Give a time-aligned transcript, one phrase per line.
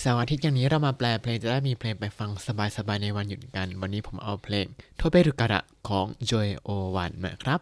[0.00, 2.30] เสาร์อาทิตย์อย่างนี้เรามาแปลเพลงจะได้มีเพลงไปฟัง
[2.76, 7.60] สบายๆในวันหยุดกัน วันนี้ผมเอาเพลงโทเบรุการะของ Joy O วันมาครับ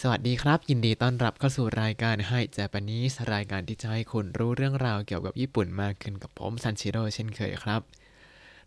[0.00, 7.80] สวัสดีครับ ยินดีต้อนรับเข้าสู่รายการให้เจแปนิสรายการที่จะให้คุณรู้เรื่องราวเกี่ยวกับญี่ปุ่นมากขึ้นกับผมซันชิโร่เช่นเคยครับ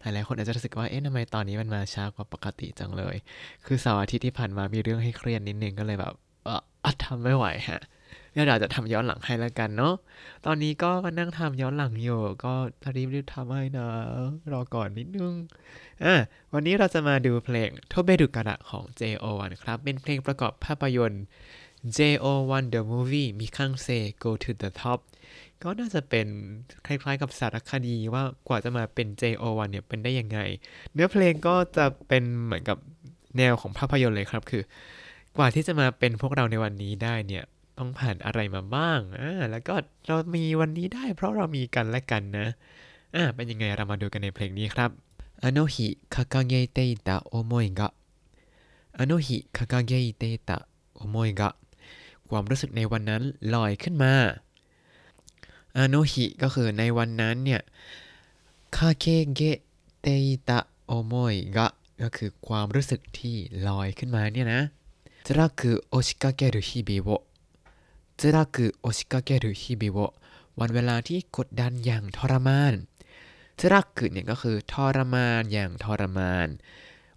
[0.01, 3.15] หลายๆคนอาจจะรู้สึกว่า เอ๊ะทำไมตอนนี้มันมาช้ากว่าปกติจังเลย
[3.65, 7.81] คือเสาร์อาทิตย์ที่ผ่านมามีเรื่องให้เครียดนิดนึงก็เลยแบบเอออะทำไม่ไหวฮะ
[8.37, 9.93] งั้นเราจะทำย้อนหลังให้แล้วกันเนาะ
[10.45, 12.53] ตอนนี้ก็มานั่งทำย้อนหลังอยู่ ก็
[12.95, 13.87] รีบรีบๆทำให้นะ
[14.51, 15.33] รอก่อนนิดนึง
[16.03, 16.13] อะ
[16.53, 21.23] วันนี้เราจะมาดูเพลงโทเบดุกระของ JO1 ครับ เป็นเพลงประกอบภาพยนตร์
[21.97, 23.87] JO1 The Movie มีข้างเซ
[24.23, 24.99] Go to the Top
[25.63, 26.27] ก็น่าจะเป็น
[26.87, 30.39] คล้ายๆกับสารคดีว่ากว่าจะมาเป็น JO1 เนี่ยเป็นได้ยังไง
[30.93, 32.77] เนื้อเพลงก็จะเป็นเหมือนกับ
[33.37, 34.63] แนวของภาพยนตร์เลยครับ คือ
[35.37, 37.43] กว่าที่จะมาเป็นพวกเราในวันนี้ได้เนี่ย
[37.78, 39.74] ต้องผ่านอะไรมาบ้าง อ่า แล้วก็
[40.06, 42.46] เรามีวันนี้ได้ เพราะเรามีกันและกันนะ
[43.14, 44.90] อ่า เป็นยังไงเรามาดูกันในเพลงนี้ครับ
[45.44, 45.76] あの日
[46.14, 47.92] 掲げていた思いが
[48.98, 51.56] あの日掲げていた思いが
[52.28, 53.22] ความรู้สึกในวันนั้น
[53.54, 54.14] ลอยขึ้นมา
[55.74, 57.60] あの日ก็คือในวันนั้นเนี่ย
[58.76, 59.40] คาเกเก
[60.00, 60.06] เต
[60.48, 61.68] ตะโอโมยกะ
[62.02, 64.60] ก็คือความรู้สึกที่ลอยขึ้นมาเนี่ยนะ
[65.26, 67.22] 辛く押しかける日々を
[68.20, 70.14] 辛く押しかける日々を
[70.58, 72.74] วันเวลาที่กดดันอย่างทรมาน
[73.58, 76.48] ทรักคือเนี่ยก็คือทรมานอย่างทรมาน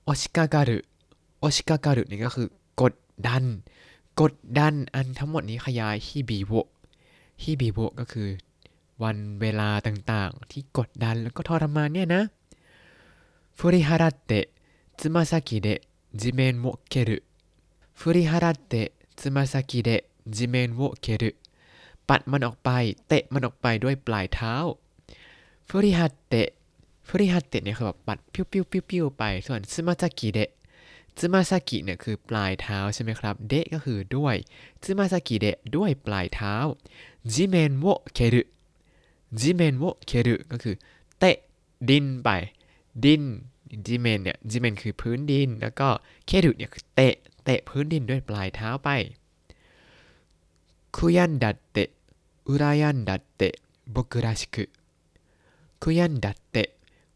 [0.04, 0.78] โอชิกาการุ
[1.40, 2.48] โอชิกาการุเนี่ยก็คือ
[2.82, 2.94] กด
[3.28, 3.44] ดัน
[4.22, 6.52] กดดันอันทั้งหมดนี้ขยายฮิบิโว
[7.44, 8.30] ฮิบิโวก็คือ
[9.04, 12.24] วันเวลาต่างๆ ที่กดดันแล้วก็ทรมานเนี่ยนะ
[13.58, 14.46] ฟุริฮาระเตะ
[14.98, 15.82] つま先で
[16.14, 17.24] 地面を蹴る
[17.94, 20.06] 振り払ってつま先で
[20.37, 21.31] จิเมนโวเครุ
[22.09, 22.71] ปัดมันออกไป
[23.09, 24.55] เตะมันออกไปด้วยปลายเท้า
[25.69, 26.49] ฟริฮัตเตะ
[27.09, 30.51] ฟริฮัตเตะเนี่ยคือแบบปัดพิ้วปิ้วปิ้วปิ้วไป ส่วนซึมาซากิเดะ
[31.19, 34.37] ซึมาซากิเนี่ยคือปลายเท้าใช่ไหมครับ เดะก็คือด้วย
[34.85, 36.55] つま先で ด้วยปลายเท้า
[37.33, 40.75] 地面を蹴る地面を蹴る ก็คือ
[41.19, 41.37] เตะ
[41.91, 42.29] ดินไป
[43.05, 43.23] ดิน
[43.87, 45.89] 地面 เนี่ย 地面 คือพื้นดิน แล้วก็
[46.27, 47.15] 蹴る เนี่ยคือเตะ
[47.45, 48.91] เตะพื้นดินด้วยปลายเท้าไป
[50.96, 51.90] คุยันดัตเตะ
[52.48, 53.56] อุรายันดัตเตะ
[53.94, 54.56] 僕らしく
[55.84, 56.70] คุยันดัตเตะ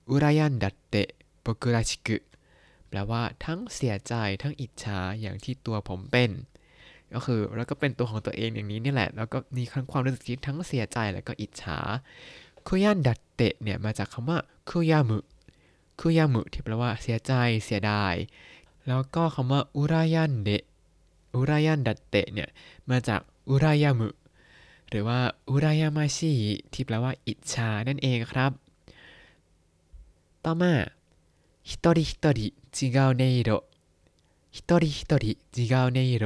[0.10, 1.08] อุรายันดัตเตะ
[1.46, 2.08] 僕らしく
[2.90, 6.32] แปลว่าทั้งเสียใจทั้งอิจฉาอย่างที่ตัวผมเป็น
[7.14, 11.80] ก็คือแล้วก็เป็นตัวของตัวเองอย่างนี้นี่แหละ แล้วก็มีความรู้สึกที่ทั้งเสียใจแล้วก็อิจฉา
[12.68, 15.20] คุยันดัตเตะเนี่ยมาจากคำว่าคุยามุ
[16.00, 17.34] คุยามุที่แปลว่าเสียใจ
[17.66, 18.16] เสียดาย
[18.88, 20.64] แล้วก็คำว่าอุรายันเดะ
[21.36, 22.50] อุรายันดัตเตะเนี่ย
[22.90, 24.09] มาจาก อุรายามุ
[24.89, 25.19] หรือว่า
[25.49, 26.33] อุรายามาชี
[26.73, 28.53] ที่แปลว่าอิจฉานั่นเองครับ
[30.45, 30.73] ต่อมา
[31.69, 32.47] ฮิโตอริฮิโตอริ
[32.77, 33.51] จิกาวเนโร
[34.57, 36.25] ฮิโตอริฮิโตอริจิกาวเนโร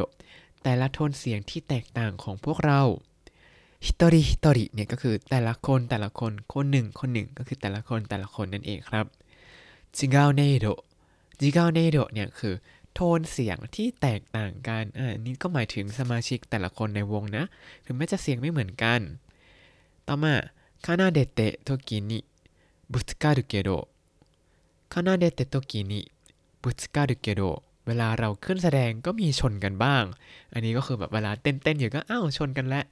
[0.62, 2.80] แต่ละโทนเสียงที่แตกต่างของพวกเรา
[3.86, 9.06] ฮิโตอริฮิโตอริเนี่ยก็คือแต่ละคนแต่ละคนคนหนึ่งคนหนึ่งก็คือแต่ละคนแต่ละคนนั่นเองครับ
[9.96, 10.66] จิกาวเนโร
[11.40, 12.54] จิกาวเนโรเนี่ยคือ
[13.00, 17.44] โทนเสียงที่แตกต่างกันอ่านี่ก็หมายถึงสมาชิกแต่ละคนในวงนะ
[17.84, 19.00] ถึงแม้จะเสียงไม่เหมือนกัน
[20.06, 20.34] ต่อมา
[20.84, 22.18] คานาเดเตะโตกินิ
[22.92, 23.70] บุสการุเกโด
[24.92, 26.00] คานาเดเตะโตกินิ
[26.62, 27.42] บุสการุเกโด
[27.86, 30.04] เวลาเราขึ้นแสดงก็มีชนกันบ้าง
[30.52, 32.84] อันนี้ก็คือแบบเวลาเต้นๆอยู่ก็อ้าวชนกันแล้ว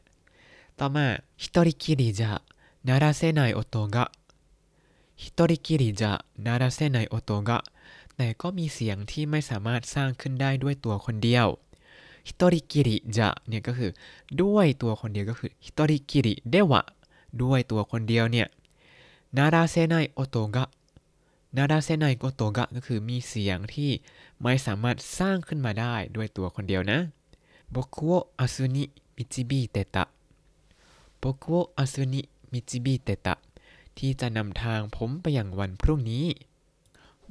[0.78, 1.06] ต่อมา
[1.42, 2.30] ฮิตริคิริจะ
[2.86, 4.08] นาราเซไนโอโตะ
[5.22, 6.12] ฮิตริคิริจะ
[6.46, 7.62] นาราเซไนโอโตะ
[8.16, 11.46] แต่ก็มีเสียงที่ไม่สามารถสร้างขึ้นได้ด้วยตัวคนเดียว
[12.26, 13.90] 一人きりじゃ เนี่ยก็คือ
[14.42, 16.82] ด้วยตัวคนเดียวก็คือ 一人きりでは
[17.42, 18.48] ด้วยตัวคนเดียวเนี่ย
[19.36, 23.90] 鳴らせない音が鳴らせない音が ก็คือมีเสียงที่
[24.42, 26.98] ไม่สามารถสร้างขึ้นมาได้ด้วยตัวคนเดียวนะ
[27.74, 33.34] 僕を明日に導いてた僕を明日に導いてた
[33.98, 36.24] ที่จะนำทางผมไปอย่างวันพรุ่งนี้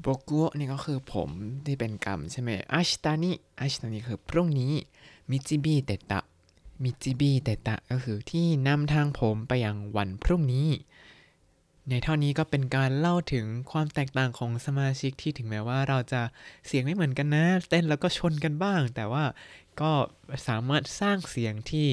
[0.01, 1.30] โบกุนี่ก็คือผม
[1.65, 4.74] ที่เป็นกรรมใช่ไหมอาชิตานิอาชิตานิคือพรุ่งนี้
[5.30, 6.19] มิจิบิเตตะ
[6.83, 10.69] มิจิบิเตตะก็คือที่นำทางผมไปยังวันพรุ่งนี้
[11.89, 16.21] ในเท่านี้ก็เป็นการเล่าถึงความแตกต่างของสมาชิกที่ถึงแม้ว่าเราจะ
[16.65, 19.25] เสียงไม่เหมือนกันนะ เต้นแล้วก็ชนกันบ้าง แต่ว่า
[19.81, 19.92] ก็
[20.47, 21.89] สามารถสร้างเสียงที่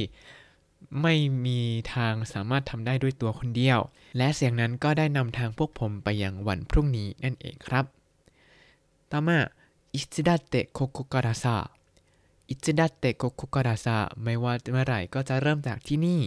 [1.02, 1.14] ไม่
[1.46, 1.61] มี
[1.94, 3.79] ทางสามารถทำได้ด้วยตัวคนเดียว
[4.17, 7.84] และเสียงนั้นก็ได้นำทางพวกผมไปยังวันพรุ่งนี้นั่นเองครับ
[9.11, 9.38] ต่อมา
[9.94, 11.56] いつだってここからさい
[12.49, 16.20] つだってここからさ ไม่ว่าเมื่อไหร่ก็จะเริ่มจากที่นี่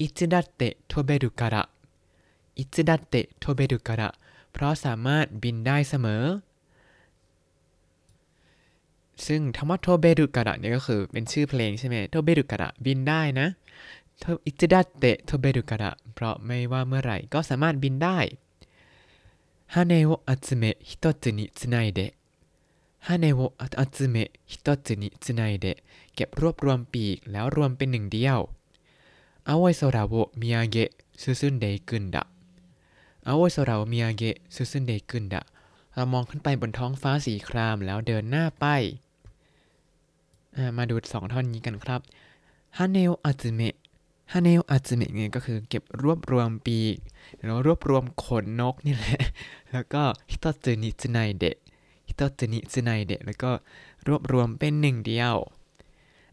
[0.00, 1.62] いつだって飛べるからい
[2.58, 4.08] つだって飛べるから
[4.52, 6.24] เพราะสามารถบินได้เสมอ
[9.26, 13.48] ซึ่งคำว่า 飛べるから เนี่ยก็คือเป็นชื่อเพลงใช่ไหม 飛べるから บินได้นะ
[14.46, 18.18] いつだって飛べるから เพราะไม่ว่าเมื่อไหร่ก็สามารถบินได้
[19.74, 22.12] 羽を集め一つに繋いで羽
[23.06, 25.76] を集め一つに繋いで
[26.14, 28.38] เก็บรวบรวมปีกแล้วรวมเป็นหนึ่งเดียว
[29.48, 32.22] 青い空を見上げ進んでくんだ
[33.26, 35.42] 青い空を見上げ進んでくんだ
[35.94, 38.66] เรามองขึ้นไปบนท้องฟ้าสีครามแล้วเดินหน้าไป
[40.78, 42.00] มาดูสองท่อนนี้กันครับ
[42.78, 43.74] 羽を集め羽
[44.32, 46.96] を集め เนี่ยก็คือเก็บรวบรวมปีก
[47.36, 49.20] แล้วรวบรวมขนนกนี่แหละ
[49.72, 53.50] แล้วก็ 一つに繋いで一つに繋いで แล้วก็
[54.06, 55.36] รวบรวมเป็นหนึ่งเดียว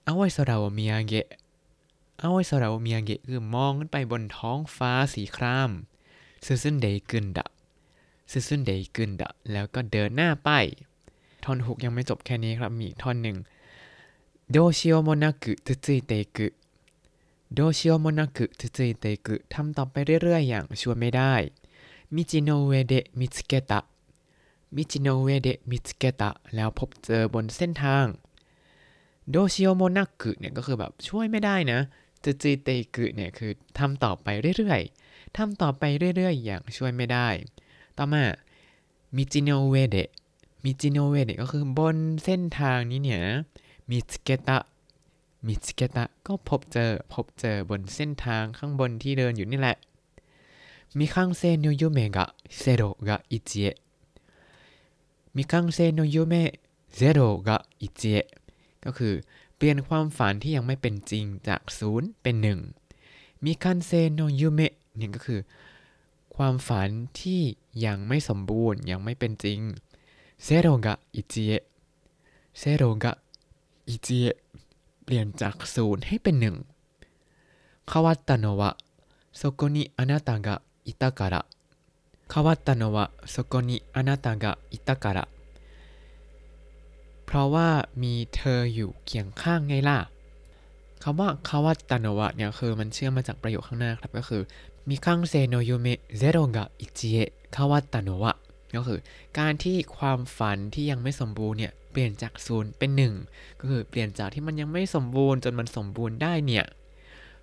[0.05, 1.27] อาไวโซราโวมิยาเกะ
[2.21, 5.71] อาไวโซราโวมิยาเกะคือมองขึ้นไปบนท้องฟ้าสีคราม
[6.45, 10.49] 進んでくんだ進んでくんだ แล้วก็เดินหน้าไป
[11.43, 13.37] ท่อนฮุกยังไม่จบแค่นี้ครับมีท่อนหนึ่ง
[14.53, 16.47] โดชิโอโมนากุตุซุยเตกุ
[17.53, 21.33] โดชิโอโมนากุตุซุยเตกุทำต่อไปเรื่อยๆอย่างชวนไม่ได้
[22.15, 23.79] มิจิโนเวเดมิสเกตะ
[24.75, 28.05] มิจิโนเวเดมิสเกตะแล้วพบเจอบนเส้นทาง
[29.29, 31.79] どうしようもなく เนี่ยก็คือแบบช่วยไม่ได้นะ
[32.23, 35.83] 続いてく เนี่ยคือทำต่อไปเรื่อยๆทำต่อไป
[36.15, 37.27] เรื่อยๆ อย่างช่วยไม่ได้
[37.97, 38.23] ต่อมา
[39.15, 39.97] 道の上で道
[40.63, 43.23] の上で ก็คือบนเส้นทางนี้เนี่ย
[43.89, 44.57] 見つけた見
[45.47, 49.77] つけた ก็พบเจอพบเจอบนเส้นทางข้างบนที่เดินอยู่นี่แหละ
[50.97, 58.25] 未完成の夢がゼロから一へ未完成の夢ゼロから一へ
[58.85, 59.13] ก็คือ
[59.55, 62.59] เปลี่ยนความฝันที่ยังไม่เป็นจริงจากศูนย์เป็นหนึ่ง
[63.43, 65.41] มีคันเซโนยูเมะนี่ก็คือ
[66.35, 66.89] ความฝัน
[67.19, 67.41] ที่
[67.85, 69.59] ยังไม่สมบูรณ์ยังไม่เป็นจริง
[70.43, 71.63] เซโรกะอิจิเอะ
[72.59, 73.13] เซโรกะ
[73.88, 74.36] อิจิเอะ
[75.04, 76.56] เปลี่ยนจากศูนย์ให้เป็นหนึ่ง
[77.90, 78.70] คาวาตโนวะ
[79.40, 81.44] そこにあなたがいたから
[82.32, 85.28] 変わったのはそこにあなたがいたから
[87.26, 89.98] เพราะว่ามีเธออยู่เคียงข้างไงล่ะ
[91.02, 94.42] คำว่าคาวัตตานวะเนี่ยคือมันเชื่อมมาจากประโยคข้างหน้าครับก็คือ
[94.88, 98.32] มีคังเซโนโยเมะเซโรกะอิจิเอะคาวัตตานวะ
[98.76, 98.98] ก็คือ
[99.38, 103.13] การที่ความฝันที่ยังไม่สมบูรณ์เนี่ย เปลี่ยนจากศูนย์เป็นหนึ่ง
[103.59, 106.65] ก็คือเปลี่ยนจากที่มันยังไม่สมบูรณ์จนมันสมบูรณ์ได้เนี่ย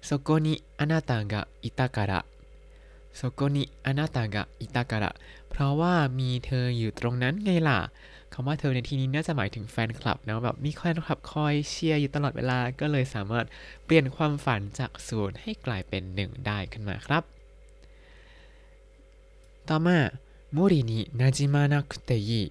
[0.05, 5.11] そこにあなたがいたからそこにあなたがいたから
[5.51, 7.79] เพราะว่ามีเธออยู่ตรงนั้นไงล่ะ
[8.33, 13.47] คำว่าเธอในที่นี้น่าจะหมายถึงแฟนคลับนะแบบมีแฟนคลับคอยเชียร์อยู่ตลอดเวลาก็เลยสามารถ
[13.85, 17.23] เปลี่ยนความฝันจากศูนย์ให้กลายเป็นหนึ่งได้ขึ้นมาครับ
[19.69, 19.99] ต่อมา
[20.53, 22.43] โมรินินาจิมานะคุเตยิ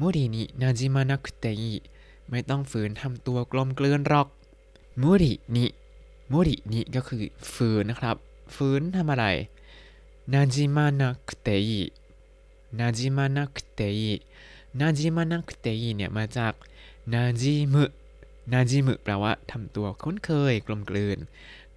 [0.00, 1.74] มรินินาจิมานะคุเตยิ
[2.30, 4.28] ไม่ต้องฝืนทำตัวกลมเกลื่อนหรอก
[4.98, 5.66] โมรินิ
[6.28, 7.22] โมรินิก็คือ
[7.54, 8.16] ฝืนนะครับ
[8.54, 9.26] ฝืนทำอะไร
[10.32, 11.82] นาจิมานะคุเตยิ
[12.78, 14.14] นาจิมานะคุเตยิ
[14.80, 16.54] นาจิมานักเตยเนี่ยมาจาก
[17.12, 17.84] นาจิมุ
[18.52, 21.18] นาจิมุแปลว่าทำตัวคุ้นเคยกลมกลืน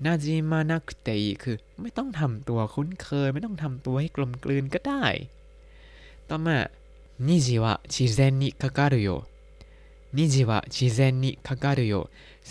[0.05, 5.05] นาจิมานักเตยคือไม่ต้องทำตัวคุ้นเคย ไม่ต้องทำตัวให้กลมกลืนก็ได้
[6.29, 6.57] ต่อมา
[7.27, 9.09] นิจิวะชิเซนนิคาการุโย
[10.17, 11.93] นิจิวะชิเซนนิคาการุโย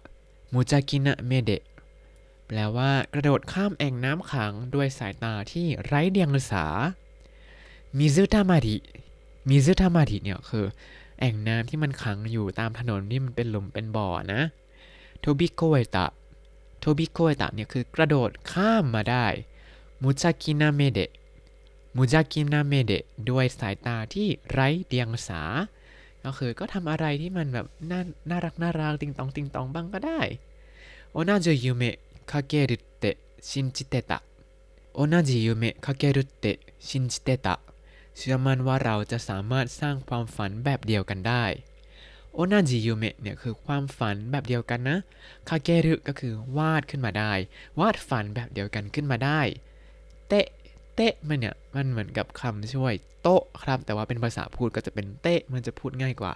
[0.52, 1.50] 邪気な目で
[2.47, 6.66] แปลว่ากระโดดข้ามแอ่งน้ำขังด้วยสายตาที่ไร้เดียงสา
[7.99, 10.66] 水たまり水たまり เนี่ยคือ
[11.21, 14.40] แอ่งน้ำที่มันขังอยู่ตามถนนที่มันเป็นหลุมเป็นบ่อนะ
[15.21, 19.26] 飛び越えた 飛び越えた เนี่ยคือกระโดดข้ามมาได้
[20.02, 21.11] 無邪気な目で 無
[21.97, 25.43] 邪気な目で ด้วยสายตาที่ไร้เดียงสา
[26.25, 28.00] ก็คือก็ทำอะไรที่มันแบบน่า
[28.31, 30.21] น่ารักน่ารักติงตองติงตองบ้างก็ได้
[31.12, 33.16] 同じ夢描けるって
[33.49, 37.55] 信じてた同じ夢描けるって信じてた
[38.17, 41.45] เชื่อมั่นว่าเราจะสามารถสร้างความฝันแบบเดียวกันได้
[42.35, 44.99] 同じ夢 เนี่ยคือความฝันแบบเดียวกันนะ
[45.49, 47.33] 描ける ก็คือวาดขึ้นมาได้
[47.81, 49.41] วาดฝันแบบเดียวกันขึ้นมาได้
[50.29, 50.47] เตะ
[50.97, 56.33] เตะมันเนี่ยมันเหมือนกับคำช่วย と ครับ แต่ว่าเป็นภาษาพูดก็จะเป็นเตะมันจะพูดง่ายกว่า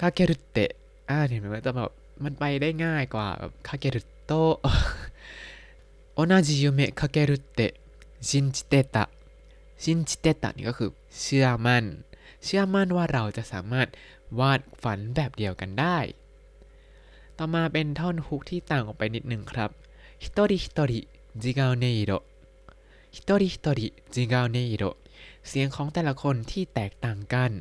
[0.00, 0.70] 描けるって
[1.10, 1.90] อ่าเห็นไหมว่าจะแบบ
[2.24, 10.90] มันไปได้ง่ายกว่าแบบ描けると同じ夢描けるって信じてた信じてた นี่ก็คือ
[11.20, 11.84] เชื่อมั่น
[12.44, 13.88] เชื่อมั่นว่าเราจะสามารถ
[14.40, 15.98] วาดฝันแบบเดียวกันได้
[17.38, 19.70] ต่อมาเป็นท่อนฮุกที่ต่างออกไปนิดหนึ่งครับ
[20.22, 21.00] ฮิโตริฮิโตริ
[21.42, 22.12] จิกาเนอิโร
[23.14, 24.84] ฮิโตริฮิโตริจิกาเนโร
[25.48, 27.52] เสียงของแต่ละคนที่แตกต่างกัน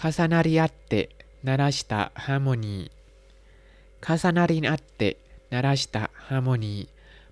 [0.00, 2.78] 重なり合って鳴らしたハーモニー
[4.04, 6.74] 重なり合って鳴らしたハーモニー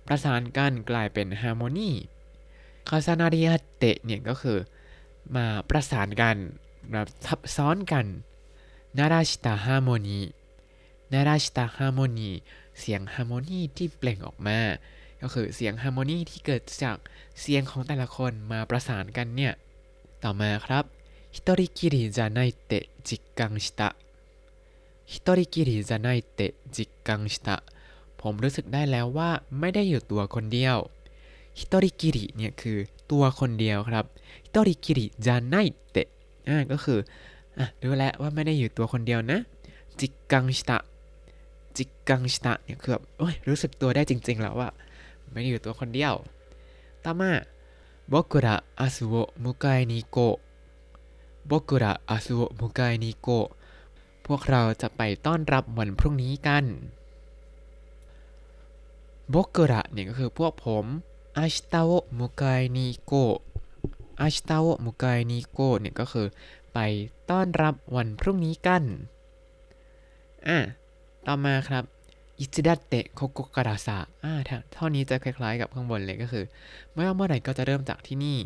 [0.05, 1.91] ประสานกันกลายเป็นฮาร์โมนี
[2.89, 4.57] คาซานาริอัตเตะเนี่ยก็คือ
[5.35, 6.37] มาประสานกัน
[6.91, 8.05] แบบทับซ้อนกัน
[8.97, 12.29] 鳴らしたハーモニー鳴らしたハーモニー
[12.79, 14.59] เสียงฮาร์โมนีที่เปล่งออกมา
[15.23, 16.97] ก็คือเสียงฮาร์โมนีที่เกิดจาก
[17.41, 19.53] เสียงของแต่ละคนมาประสานกันเนี่ย
[20.23, 20.83] ต่อมาครับ
[21.35, 26.41] 一人きりじゃないって実感した一人きりじゃないっ
[26.75, 27.55] て実感した
[28.21, 30.77] ผมรู้สึกได้แล้วว่าไม่ได้อยู่ตัวคนเดียว
[31.59, 32.77] 一人きり เนี่ยคือ
[33.11, 34.05] ตัวคนเดียวครับ
[34.45, 35.55] 一人きりじゃな
[35.89, 35.97] いって
[36.47, 36.99] อ่าก็คือ
[37.57, 39.39] อะรู้แล้วว่าไม่ได้อยู่ตัวคนเดียวนะ
[39.99, 44.71] 実感した実感した เนี่ยคือแบบโอ้ยรู้สึกตัวได้จริง ๆ แล้วอะ
[45.32, 46.14] ไม่ได้อยู่ตัวคนเดียว
[47.04, 47.32] ต่อมา
[48.12, 50.48] 僕ら明日を迎えに行こう
[51.50, 53.58] 僕ら明日を迎えに行こう
[54.26, 56.64] พวกเราจะไปต้อนรับวันพรุ่งนี้กัน
[59.34, 60.84] 僕らเนี่ยก็คือพวกผม
[61.36, 61.40] 明
[61.72, 62.22] 日を迎
[62.60, 63.48] えに行こう
[64.20, 66.26] 明日を迎えに行こうเนี่ยก็คือ
[66.74, 66.78] ไป
[67.30, 68.82] ต้อนรับวันพรุ่งนี้กัน
[70.46, 70.58] อ่ะ
[71.26, 71.84] ต่อมาครับ
[72.43, 74.33] อิจิดัตเตะโคโกการาซาอ่า
[74.73, 76.45] เท่านี้จะคล้ายๆกับข้างบนเลยก็คือ
[76.93, 78.37] ไม่ว่าเมื่อไหร่ก็จะเริ่มจากที่นี่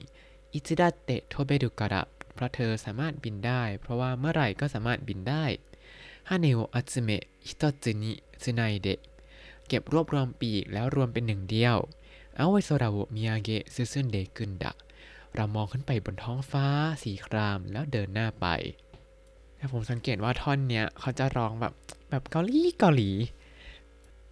[0.53, 2.01] いつだって飛べるから
[2.33, 5.43] เพราะเธอสามารถบินได้ เพราะว่าเมื่อไหร่ก็สามารถบินได้
[6.29, 8.99] 羽を集め一つに繋いで
[9.67, 11.77] เก็บรวบรวมปีกแล้วรวมเป็นหนึ่งเดียว
[12.35, 14.71] 青い空を見上げ進んでくんだ
[15.35, 16.65] เรามองขึ้นไปบนท้องฟ้า
[17.03, 18.47] สีครามแล้วเดินหน้าไป
[19.57, 21.73] แต่ผมสังเกตว่าท่อนเนี้ยเขาจะร้องแบบ
[22.09, 23.09] แบบเกาหลีเกาหลี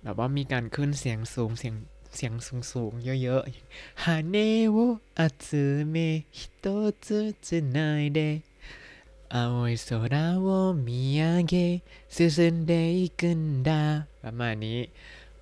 [0.06, 1.76] แบบว่ามีการขึ้นเสียงสูงเสียง
[2.16, 2.92] เสียงสูงสูง
[3.24, 4.38] เยอะๆ羽を集め
[4.72, 5.96] 一つに繋
[6.38, 6.66] いで
[7.06, 8.20] 青い空を見
[9.34, 11.54] 上げ
[12.16, 13.82] 進んでいくんだ
[14.24, 14.80] ประมาณนี้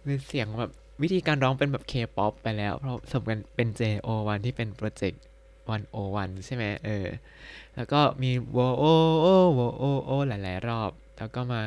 [0.04, 5.22] เป็นเสียงแบบวิธีการร้องเป็นแบบเคป๊อปไปแล้ว เพราะสมกันเป็น JO1 ที่เป็นโปรเจกต์
[5.70, 7.08] วันโอวันใช่ไหมเออ
[7.76, 8.84] แล้วก็มีโวโอ
[9.22, 11.62] โอโวโอโอหลาย ๆ รอบ แล้วก็มา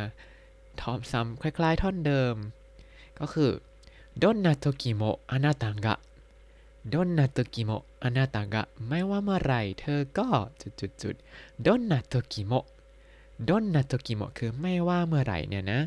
[0.80, 2.36] ทอมซ้ำคล้าย ๆ ท่อนเดิม
[3.18, 3.50] ก็คือ
[4.22, 5.94] ดนนาโตกิโมอานาตังกะ
[6.92, 7.70] ดนาโตกิโม
[8.02, 10.26] อานาตังกะไม่ว่าเมื่อไรเธอก็
[10.60, 11.14] จุดจุดจุด
[11.66, 12.52] ดนนาโตกิโม
[13.48, 15.78] ดนนาโตกิโมคือไม่ว่าเมื่อไรเนี่ยนะ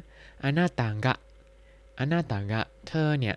[0.43, 1.13] อานาตังกะ
[1.99, 3.35] อานาตังกะเธอเนี่ย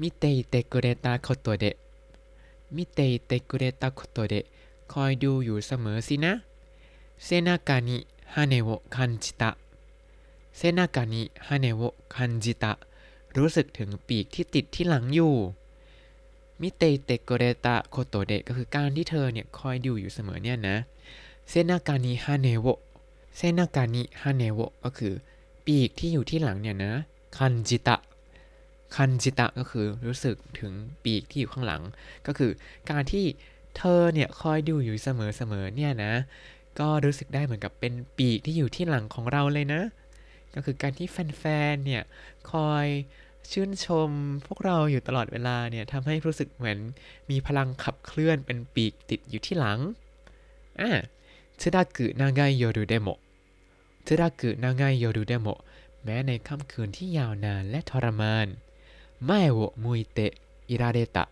[0.00, 4.44] 見ていてくれたことで見ていてくれたことで
[4.92, 6.32] คอยดูอยู่เสมอสินะ
[7.24, 9.50] 背中に羽を感じた背
[10.56, 11.82] 中に羽を
[12.14, 12.72] 感じた
[13.38, 15.34] รู้สึกถึงปีกที่ติดที่หลังอยู่
[16.60, 20.76] 見ててくれたことで ก็คือการที่เธอเนี่ยคอยดูอยู่เสมอเนี่ยนะ
[21.48, 25.14] 背中に羽を背中に羽を ก็คือ
[25.66, 26.92] ปีกที่อยู่ที่หลังเนี่ยนะ
[27.36, 27.96] คันจิตะ
[28.96, 30.72] คันจิตะก็คือรู้สึกถึง
[31.04, 31.82] ปีกที่อยู่ข้างหลัง
[32.26, 32.50] ก็คือ
[32.90, 33.24] การที่
[33.76, 35.08] เธอเนี่ยคอยดูอยู่เส
[35.50, 36.12] มอๆเนี่ยนะ
[36.78, 39.82] ก็รู้สึกได้เหมือนกับเป็นปีกที่อยู่ที่หลังของเราเลยนะ
[40.54, 42.02] ก็คือการที่แฟนๆเนี่ย
[42.52, 42.86] คอย
[43.50, 44.10] ชื่นชม
[44.46, 46.78] พวกเราอยู่ตลอดเวลาเนี่ยทำให้รู้สึกเหมือน
[47.30, 49.78] มีพลังขับเคลื่อนเป็นปีกติดอยู่ที่หลัง
[50.80, 50.90] อะ
[51.60, 53.08] 辛く長い夜でも
[54.06, 55.48] 辛く長い夜でも
[56.04, 58.46] แม้ในค่ำคืนที่ยาวนานและทรมาน
[59.24, 60.18] ไมโอมุยเต
[60.68, 61.24] อิราเดตะ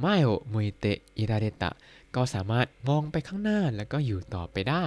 [0.00, 0.84] ไมโอมุยเต
[1.18, 1.70] อิราเดตะ
[2.14, 4.84] ก็สามารถมองไปข้างหน้าแล้วก็อยู่ต่อไปได้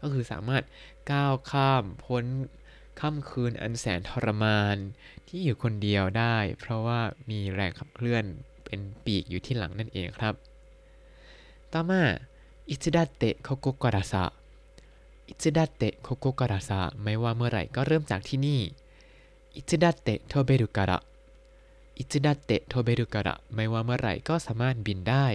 [0.00, 0.62] ก็คือสามารถ
[1.10, 2.24] ก้าวข้ามพ้น
[3.00, 4.76] ค่ำคืนอันแสนทรมาน
[5.28, 8.24] ที่อยู่คนเดียวได้ เพราะว่ามีแรงขับเคลื่อน
[8.64, 10.34] เป็นปีกอยู่ที่หลังนั่นเองครับ
[11.72, 12.02] ต่อมา
[12.70, 14.24] いつだってここからさい
[15.28, 18.60] つだってここからさ ไม่ว่าเมื่อไหร่ก็เริ่มจากที่นี่
[19.54, 20.98] いつだって飛べるからい
[21.98, 25.26] つだって飛べるから ไม่ว่าเมื่อไหร่ก็สามารถบินได้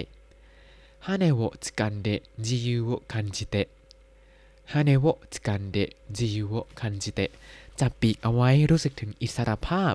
[1.06, 2.08] 羽をつかんで
[2.46, 3.68] 自由を感じて 羽
[4.72, 5.78] をつかんで
[6.16, 7.32] 自由を感じて
[7.80, 9.94] จับปีกเอาไว้รู้สึกถึงอิสรภาพ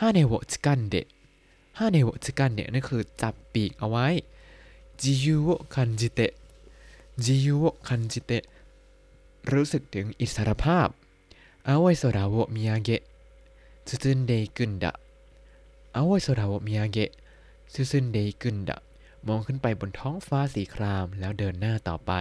[0.00, 0.94] 羽をつかんで
[1.78, 4.06] 羽をつかん เนี่ยนั่นคือจับปีกเอาไว้
[5.00, 8.42] 自由を感じて自由を感じて
[9.52, 10.88] รู้สึกถึงอิสรภาพ
[11.66, 14.92] 青い空を見上げ進んでくんだ
[15.94, 18.76] 青い空を見上げ進んでくんだ
[19.26, 22.12] มองขึ้นไปบนท้องฟ้าสีครามแล้วเดินหน้าต่อไป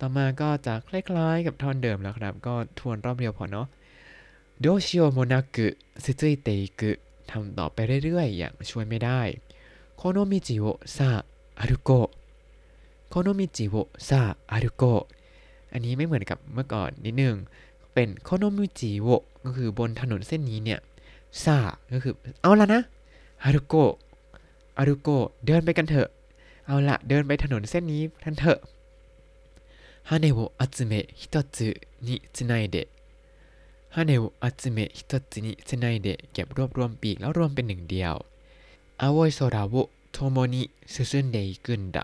[0.00, 3.66] ต่อมาก็จะคล้ายๆกับท่อนเดิมแล้วครับ ก็ทวนรอบเดียวพอเนาะ
[4.60, 6.90] どうしようもなく続いてく
[7.30, 9.20] ทำต่อไปเรื่อยๆ อย่างช่วยไม่ได้
[9.96, 11.10] この道をさあ
[11.60, 11.90] 歩こ
[13.08, 14.20] うこの道をさあ
[14.52, 14.82] 歩こう
[15.72, 17.34] อันนี้ไม่เหมือนกับเมื่อก่อนนิดนึง
[17.94, 19.08] เป็นこの道を
[19.44, 20.80] ก็คือบนถนนเส้นนี้เนี่ย
[21.42, 21.56] さあ
[21.92, 22.82] ก็คือเอาละนะ
[23.44, 23.74] 歩こ
[24.78, 25.08] う歩こう
[25.46, 26.08] เดินไปกันเถอะ
[26.66, 28.60] เอาละเดินไปถนนเส้นนี้กันเถอะ
[30.08, 32.52] 羽を集め一つに繋いで
[36.32, 38.14] เก็บรวบรวมปีกแล้วรวมเป็นหนึ่งเดียว
[39.00, 42.02] 青い空を共に進んでいくんだ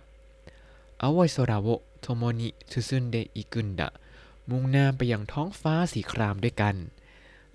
[1.03, 3.89] 青い空を共に進んでいくんだ
[4.49, 6.75] มุ่งหน้าไปยังท้องฟ้าสีครามด้วยกัน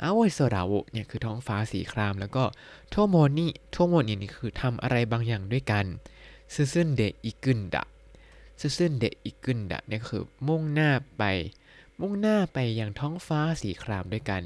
[0.02, 2.44] 青い空を เนี่ยคือท้องฟ้าสีคราม แล้วก็
[2.90, 5.86] โทโมนิโทโมนินี่คือทำอะไรบางอย่างด้วยกัน
[6.54, 11.24] 進んでいくんだ 進んでいくんだ เนี่ยคือมุ่งหน้าไป
[12.00, 14.44] มุ่งหน้าไปยังท้องฟ้าสีครามด้วยกัน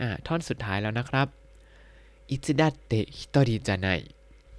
[0.00, 1.28] อ่าท่อนสุดท้ายแล้วนะครับ
[2.30, 3.86] いつだって一人じゃな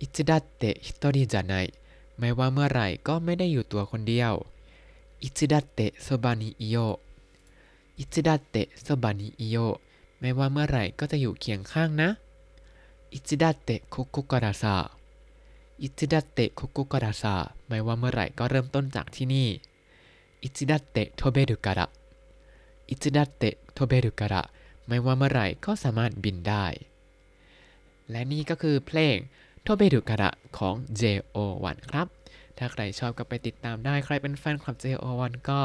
[0.02, 1.54] い いつだって一人じゃない
[2.20, 4.34] ไม่ว่าเมื่อไหร่ก็ไม่ได้อยู่ตัวคนเดียว
[5.24, 9.58] いつだってそばにいるよ いつだってそばにいるよ
[10.20, 12.10] ไม่ว่าเมื่อไหร่ก็จะอยู่เคียงข้างนะ
[13.14, 14.76] いつだってここからさ い
[15.82, 17.36] つだってここからさ
[17.68, 19.48] ไม่ว่าเมื่อไหร่ก็เริ่มต้นจากที่นี่
[20.44, 21.88] いつだって飛べるから い
[22.90, 24.42] つだって飛べるから
[24.88, 26.66] ไม่ว่าเมื่อไหร่ก็สามารถบินได้
[28.10, 29.16] และนี่ก็คือเพลง
[29.64, 32.08] 飛べるから ของ JO1 ครับ
[32.58, 35.62] ถ้าใครชอบก็ไปติดตามได้ ใครเป็นแฟนคลับ JO1 ก็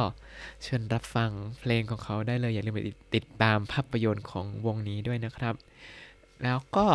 [0.62, 2.80] เชิญรับฟังเพลงของเขาได้เลย อย่าลืมไป
[3.14, 5.54] ติดตามภาพยนตร์ของวงนี้ด้วยนะครับ
[6.42, 6.86] แล้วก็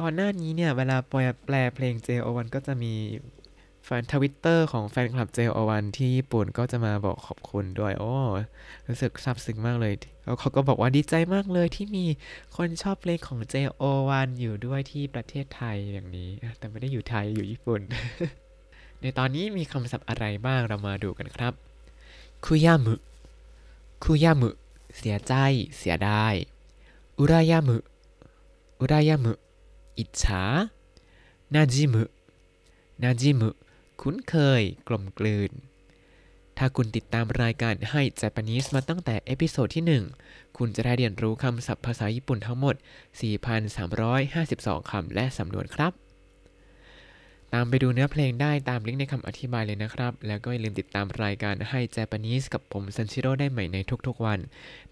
[0.00, 2.94] ก่อนหน้านี้เนี่ย เวลาแปลแปลเพลง JO1 ก็จะมี
[3.84, 8.14] แฟนทวิตเตอร์ของแฟนคลับ JO1 ที่ญี่ปุ่นก็จะมาบอกขอบคุณด้วย โอ้
[8.88, 9.94] รู้สึกซาบซึ้งมากเลย
[10.40, 12.04] เขาก็บอกว่าดีใจมากเลยที่มี
[12.56, 17.80] คนชอบเพลงของ JO1 อยู่ด้วยที่ประเทศไทยอย่างนี้ แต่ไม่ได้อยู่ไทยอยู่ญี่ปุ่น
[19.00, 21.52] ในตอนนี้มีคำศัพท์อะไรบ้างเรามาดูกันครับ
[22.46, 22.94] คุยามุ
[24.04, 24.50] คุยามุ
[24.96, 25.34] เสียใจ
[25.78, 26.34] เสียดาย
[27.18, 27.76] อุรายามุ
[28.80, 29.32] อุรายามุ
[29.98, 30.44] อิจฉา
[31.54, 32.04] นาจิมุ
[33.02, 33.50] นาจิมุ
[34.00, 35.50] คุ้นเคย กลมกลืน
[36.58, 39.84] ถ้าคุณติดตามรายการให้ Japanese มาตั้งแต่เอพิโซดที่
[40.20, 42.74] 1 คุณจะได้เรียนรู้คำศัพท์ภาษาญี่ปุ่นทั้งหมด
[43.62, 45.92] 4,352 คำและสำนวนครับ
[47.54, 54.38] ตามไปดูเนื้อเพลงได้ตามลิงก์ในคำอธิบายเลยนะครับ แล้วก็อย่าลืมติดตามรายการให้ Japanese กับผมซันชิโร่ได้ใหม่ในทุกๆวัน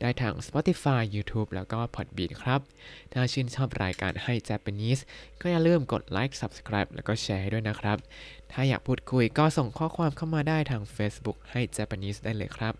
[0.00, 2.60] ได้ทาง Spotify YouTube แล้วก็ Podbean ครับ
[3.12, 5.00] ถ้าชื่นชอบรายการให้ Japanese
[5.40, 7.98] ก็อย่าลืมกดไลค์ Subscribe แล้วก็แชร์ให้ด้วยนะครับ
[8.52, 12.74] ถ้าอยากพูดคุยก็ส่งข้อความเข้ามาได้ทาง Facebook ให้ Japanese ได้เลยครับ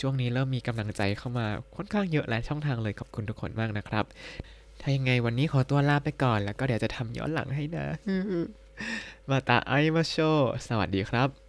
[0.00, 4.04] ช่วงนี้เริ่มมีกำลังใจเข้ามาค่อนข้างเยอะและช่องทางเลยขอบคุณทุกคนมากนะครับ
[4.80, 7.86] ถ้ายังไงวันนี้ขอตัวลาไปก่อน แล้วก็เดี๋ยวจะทำย้อนหลังให้นะ
[9.30, 10.16] มาตาไอมาโช
[10.66, 11.45] สวัสดีครับ